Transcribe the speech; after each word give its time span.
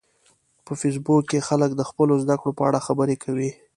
په 0.65 0.71
فېسبوک 0.81 1.23
کې 1.31 1.45
خلک 1.47 1.71
د 1.75 1.81
خپلو 1.89 2.13
زده 2.23 2.35
کړو 2.39 2.51
په 2.59 2.63
اړه 2.67 2.83
خبرې 2.87 3.15
کوي 3.23 3.51